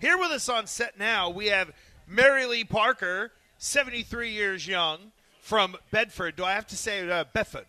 [0.00, 1.72] Here with us on set now, we have
[2.06, 6.36] Mary Lee Parker, 73 years young, from Bedford.
[6.36, 7.64] Do I have to say uh, Bedford?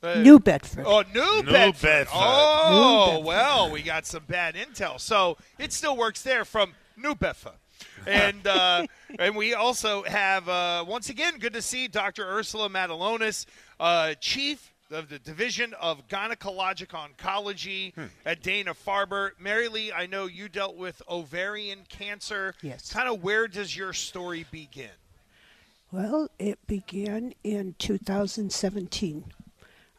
[0.00, 0.84] Uh, New Bedford.
[0.86, 1.82] Oh, New, New Bedford.
[1.82, 2.12] Bedford.
[2.14, 3.26] Oh, New Bedford.
[3.26, 5.00] well, we got some bad intel.
[5.00, 7.52] So it still works there from New Bedford.
[8.06, 8.86] And uh,
[9.18, 12.24] and we also have uh, once again good to see Dr.
[12.24, 13.46] Ursula Matulonis,
[13.78, 17.92] uh, chief of the Division of Gynecologic Oncology
[18.24, 19.30] at Dana Farber.
[19.38, 22.54] Mary Lee, I know you dealt with ovarian cancer.
[22.62, 22.92] Yes.
[22.92, 24.90] Kind of where does your story begin?
[25.90, 29.24] Well, it began in 2017.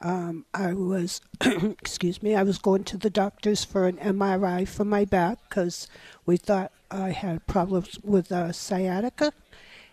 [0.00, 4.84] Um, I was, excuse me, I was going to the doctors for an MRI for
[4.84, 5.86] my back because
[6.26, 9.32] we thought I had problems with uh, sciatica,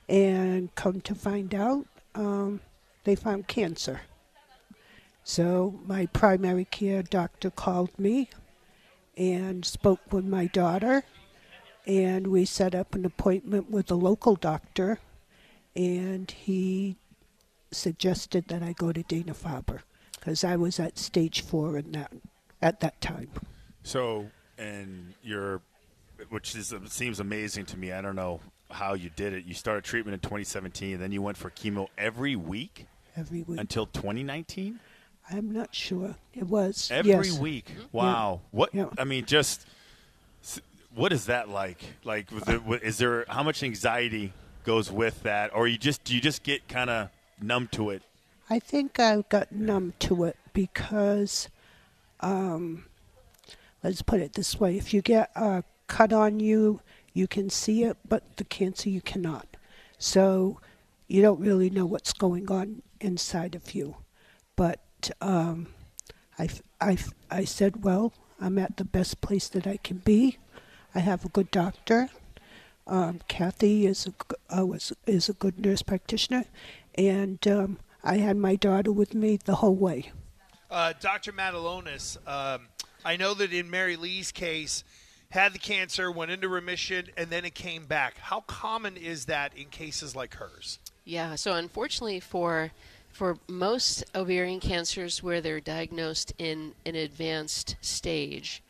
[0.08, 2.62] and come to find out, um,
[3.04, 4.02] they found cancer.
[5.30, 8.32] So my primary care doctor called me
[9.16, 11.04] and spoke with my daughter,
[11.86, 14.98] and we set up an appointment with a local doctor
[15.76, 16.96] and he
[17.72, 19.82] suggested that I go to Dana Farber
[20.14, 22.12] because I was at stage four in that
[22.60, 23.30] at that time.
[23.84, 25.62] So, and you're,
[26.30, 27.92] which is seems amazing to me.
[27.92, 28.40] I don't know
[28.72, 29.46] how you did it.
[29.46, 33.60] You started treatment in 2017, and then you went for chemo every week Every week.
[33.60, 34.80] until 2019.
[35.32, 36.16] I'm not sure.
[36.34, 37.38] It was Every yes.
[37.40, 37.72] week.
[37.92, 38.42] Wow.
[38.52, 38.74] What?
[38.74, 38.88] Yeah.
[38.98, 39.66] I mean, just
[40.96, 41.84] what is that like?
[42.04, 46.04] Like, was there, wa- is there how much anxiety goes with that, or you just
[46.04, 47.10] do you just get kind of
[47.42, 48.04] numb to it?
[48.50, 51.50] I think I got numb to it because,
[52.22, 52.86] um,
[53.84, 56.82] let's put it this way: if you get a cut on you,
[57.14, 59.48] you can see it, but the cancer you cannot.
[59.98, 60.60] So
[61.08, 63.98] you don't really know what's going on inside of you.
[64.56, 64.80] But
[65.22, 65.68] um,
[66.38, 69.98] I, f- I, f- I said, well, I'm at the best place that I can
[69.98, 70.38] be.
[70.96, 72.10] I have a good doctor.
[72.88, 74.16] Um, Kathy is a, g-
[74.58, 76.46] uh, was, is a good nurse practitioner,
[76.96, 80.12] and um, I had my daughter with me the whole way.
[80.72, 81.32] Uh, Dr.
[81.32, 82.68] Matulonis, um,
[83.06, 84.84] I know that in Mary Lee's case,
[85.32, 88.18] had the cancer, went into remission, and then it came back.
[88.18, 90.80] How common is that in cases like hers?
[91.06, 92.72] Yeah, so unfortunately for
[93.20, 98.64] for most ovarian cancers where they're diagnosed in an advanced stage,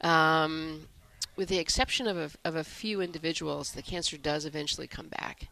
[0.00, 0.88] um,
[1.36, 5.48] with the exception of a, of a few individuals, the cancer does eventually come back.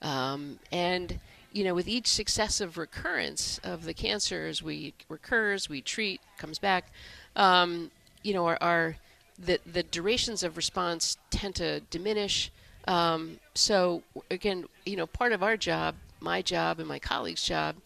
[0.00, 1.20] Um, and
[1.52, 6.58] you know, with each successive recurrence of the cancer, as we recurs, we treat, comes
[6.58, 6.90] back.
[7.36, 7.90] Um,
[8.22, 8.96] you know, our, our
[9.38, 12.50] the the durations of response tend to diminish.
[12.88, 17.76] Um, so again, you know, part of our job, my job and my colleagues' job,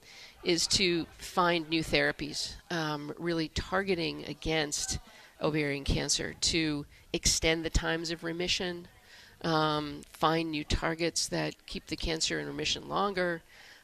[0.42, 4.98] is to find new therapies, um, really targeting against
[5.40, 8.86] ovarian cancer to extend the times of remission,
[9.42, 13.42] um, find new targets that keep the cancer in remission longer.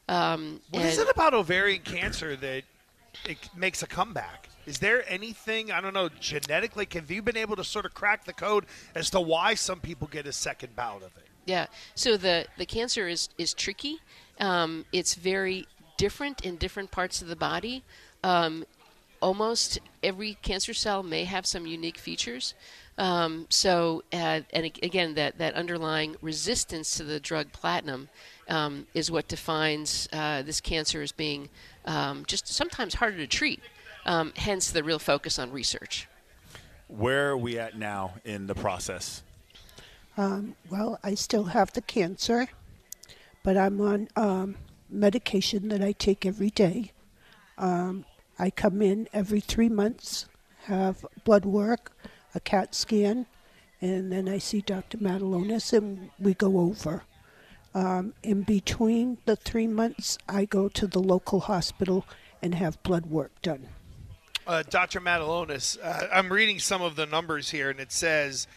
[0.09, 2.65] Um, What is it about ovarian cancer that
[3.25, 4.49] it makes a comeback?
[4.67, 8.25] Is there anything, I don't know, genetically, have you been able to sort of crack
[8.25, 11.27] the code as to why some people get a second bout of it?
[11.47, 11.67] Yeah.
[11.95, 13.99] So the the cancer is is tricky.
[14.41, 17.83] Um, it's very different in different parts of the body.
[18.25, 18.65] Um,
[19.21, 22.55] almost every cancer cell may have some unique features.
[22.99, 28.09] Um, so, uh, and again, that, that underlying resistance to the drug platinum
[28.49, 31.49] um, is what defines uh, this cancer as being
[31.85, 33.61] um, just sometimes harder to treat.
[34.07, 36.09] Um, hence, the real focus on research.
[36.89, 39.23] Where are we at now in the process?
[40.17, 42.49] Um, well, I still have the cancer,
[43.43, 44.57] but I'm on um,
[44.89, 46.93] medication that I take every day.
[47.59, 48.05] Um,
[48.39, 50.27] I come in every three months,
[50.65, 51.93] have blood work,
[52.35, 53.27] a CAT scan,
[53.81, 54.99] and then I see Dr.
[54.99, 57.03] Matulonis and we go over.
[57.75, 62.05] Um, in between the three months, I go to the local hospital
[62.43, 63.69] and have blood work done.
[64.47, 65.01] Uh, Dr.
[65.01, 68.49] Matulonis, uh, I'm reading some of the numbers here, and it says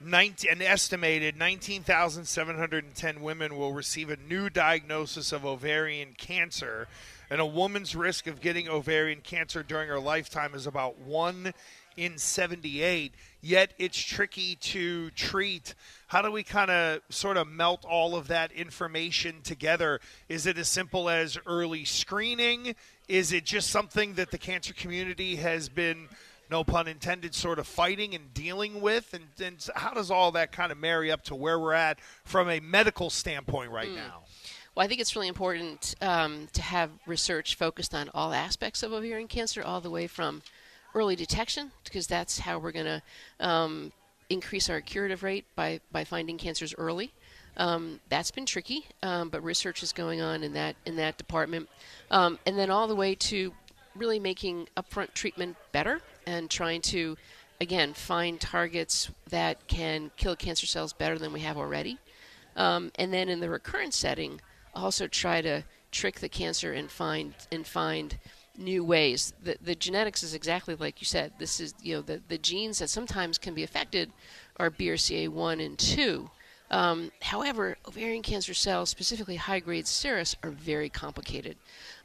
[0.00, 6.88] 19, an estimated 19,710 women will receive a new diagnosis of ovarian cancer,
[7.28, 11.52] and a woman's risk of getting ovarian cancer during her lifetime is about 1
[11.96, 13.12] in 78.
[13.42, 15.74] yet it's tricky to treat.
[16.08, 20.00] How do we kind of sort of melt all of that information together?
[20.28, 22.74] Is it as simple as early screening?
[23.08, 26.08] Is it just something that the cancer community has been,
[26.50, 29.14] no pun intended, sort of fighting and dealing with?
[29.14, 32.48] And, and how does all that kind of marry up to where we're at from
[32.48, 34.22] a medical standpoint right now?
[34.74, 38.92] Well, I think it's really important um, to have research focused on all aspects of
[38.92, 40.42] ovarian cancer, all the way from
[40.94, 43.02] early detection, because that's how we're going to
[43.46, 43.92] um,
[44.28, 47.12] increase our curative rate by, by finding cancers early.
[47.56, 51.68] Um, that's been tricky, um, but research is going on in that in that department,
[52.10, 53.52] um, and then all the way to
[53.96, 57.16] really making upfront treatment better and trying to,
[57.60, 61.98] again, find targets that can kill cancer cells better than we have already,
[62.56, 64.40] um, and then in the recurrent setting,
[64.74, 68.18] also try to trick the cancer and find and find
[68.56, 69.32] new ways.
[69.42, 71.32] The, the genetics is exactly like you said.
[71.38, 74.12] This is you know the, the genes that sometimes can be affected
[74.56, 76.30] are BRCA1 and 2.
[76.70, 81.56] Um, however, ovarian cancer cells, specifically high-grade serous, are very complicated,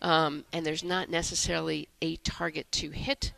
[0.01, 3.33] um, and there's not necessarily a target to hit.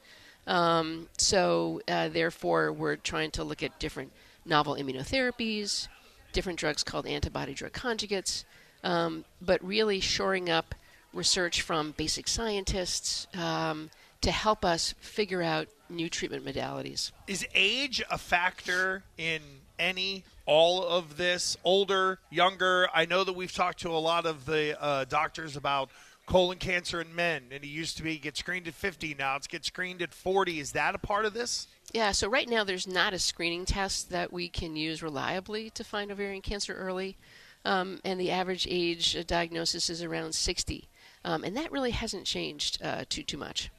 [0.48, 4.12] Um, so, uh, therefore, we're trying to look at different
[4.46, 5.90] novel immunotherapies,
[6.32, 8.46] different drugs called antibody-drug conjugates,
[8.84, 10.74] um, but really shoring up
[11.14, 13.90] research from basic scientists um,
[14.22, 17.12] to help us figure out new treatment modalities.
[17.28, 19.42] Is age a factor in
[19.80, 21.58] any all of this?
[21.64, 22.88] Older, younger?
[22.94, 25.90] I know that we've talked to a lot of the uh, doctors about
[26.28, 29.16] colon cancer in men, and it used to be get screened at 50.
[29.18, 30.60] Now it's get screened at 40.
[30.60, 31.68] Is that a part of this?
[31.94, 35.84] Yeah, so right now there's not a screening test that we can use reliably to
[35.84, 37.18] find ovarian cancer early,
[37.66, 40.88] um, and the average age diagnosis is around 60.
[41.26, 43.72] Um, and that really hasn't changed uh, too too much.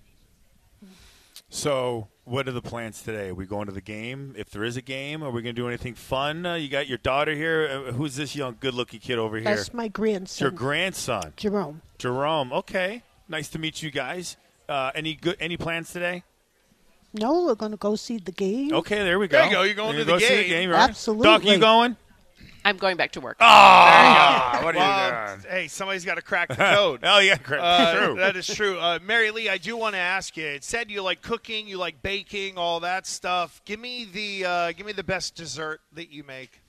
[1.51, 3.29] So, what are the plans today?
[3.31, 4.35] Are we going to the game?
[4.37, 6.45] If there is a game, are we going to do anything fun?
[6.45, 7.85] Uh, you got your daughter here.
[7.89, 9.45] Uh, who's this young, good-looking kid over here?
[9.57, 10.45] That's my grandson.
[10.45, 11.81] your grandson, Jerome.
[11.97, 12.53] Jerome.
[12.53, 14.37] Okay, nice to meet you guys.
[14.69, 15.37] Uh, any good?
[15.41, 16.23] Any plans today?
[17.15, 18.75] No, we're going to go see the game.
[18.75, 19.39] Okay, there we go.
[19.39, 19.63] There you go.
[19.63, 20.69] You're going There to the go see game.
[20.69, 20.91] right?
[20.91, 21.25] Absolutely.
[21.25, 21.97] Doc, you going?
[22.69, 23.39] I'm going back to work.
[23.41, 25.53] Ah, what are Well, you doing?
[25.53, 27.01] hey, somebody's got to crack the code.
[27.03, 27.63] Oh yeah, correct.
[27.65, 28.17] Uh, True.
[28.17, 28.79] That is true.
[28.79, 30.45] Uh, Mary Lee, I do want to ask you.
[30.47, 33.63] It said you like cooking, you like baking, all that stuff.
[33.65, 36.61] Give me the uh, give me the best dessert that you make.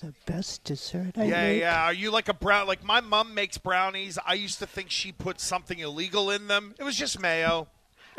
[0.00, 1.60] The best dessert I yeah, make.
[1.60, 1.84] yeah.
[1.84, 2.66] Are you like a brown?
[2.66, 4.18] Like my mom makes brownies.
[4.24, 6.74] I used to think she put something illegal in them.
[6.78, 7.68] It was just mayo.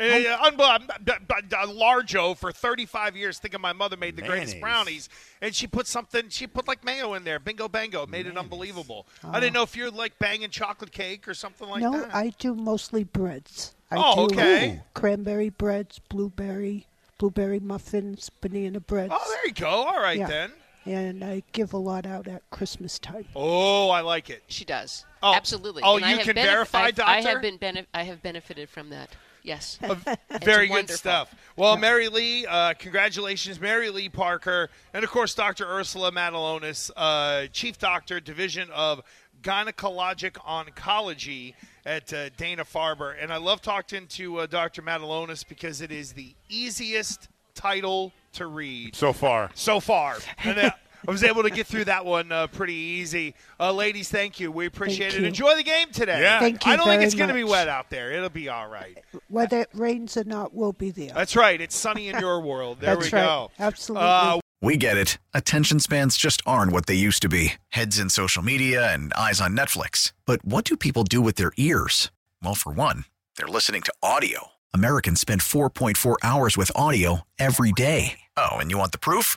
[0.02, 5.08] Eh, unbe- uh, Largo for 35 years, thinking my mother made the greatest brownies,
[5.40, 6.28] and she put something.
[6.28, 7.38] She put like mayo in there.
[7.38, 9.06] Bingo, bango, made it unbelievable.
[9.24, 12.08] I didn't know if you're like banging chocolate cake or something like no, that.
[12.08, 13.74] No, I do mostly breads.
[13.90, 14.80] I Oh, do okay.
[14.94, 16.86] cranberry breads, blueberry,
[17.18, 19.12] blueberry muffins, banana breads.
[19.14, 19.68] oh, there you go.
[19.68, 20.26] All right Yeah.
[20.26, 20.52] then.
[20.84, 23.26] And I give a lot out at Christmas time.
[23.36, 24.42] Oh, I like it.
[24.48, 25.04] She does.
[25.22, 25.32] Oh.
[25.32, 25.82] Absolutely.
[25.84, 28.20] Oh, And I you have can benef- verify, I've- I have been benef- I have
[28.20, 29.10] benefited from that.
[29.42, 29.78] Yes.
[30.42, 30.96] Very good wonderful.
[30.96, 31.34] stuff.
[31.56, 35.66] Well, Mary Lee, uh, congratulations, Mary Lee Parker, and of course, Dr.
[35.66, 39.02] Ursula Matulonis, uh, Chief Doctor, Division of
[39.42, 41.54] Gynecologic Oncology
[41.84, 43.14] at uh, Dana Farber.
[43.20, 44.82] And I love talking to uh, Dr.
[44.82, 49.50] Matulonis because it is the easiest title to read So far.
[49.54, 50.16] so far.
[50.44, 50.70] And uh,
[51.06, 53.34] I was able to get through that one uh, pretty easy.
[53.58, 54.52] Uh, ladies, thank you.
[54.52, 55.20] We appreciate Thank it.
[55.22, 55.26] you.
[55.28, 56.20] Enjoy the game today.
[56.20, 56.38] Yeah.
[56.38, 58.12] Thank you I don't think it's going to be wet out there.
[58.12, 58.96] It'll be all right.
[59.28, 61.10] Whether it rains or not, we'll be there.
[61.14, 61.60] That's right.
[61.60, 62.78] It's sunny in your world.
[62.80, 63.24] There That's we right.
[63.24, 63.50] go.
[63.58, 64.06] Absolutely.
[64.08, 65.18] Uh, We get it.
[65.34, 69.40] Attention spans just aren't what they used to be heads in social media and eyes
[69.40, 70.12] on Netflix.
[70.24, 72.12] But what do people do with their ears?
[72.42, 73.04] Well, for one,
[73.36, 74.48] they're listening to audio.
[74.72, 78.20] Americans spend 4.4 hours with audio every day.
[78.36, 79.36] Oh, and you want the proof?